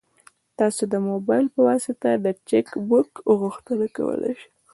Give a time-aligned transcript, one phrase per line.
[0.59, 4.47] تاسو د موبایل په واسطه د چک بک غوښتنه کولی شئ.